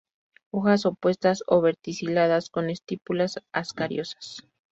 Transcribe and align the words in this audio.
Hojas 0.49 0.87
opuestas 0.87 1.43
o 1.45 1.61
verticiladas 1.61 2.49
con 2.49 2.71
estípulas 2.71 3.39
escariosas. 3.53 4.47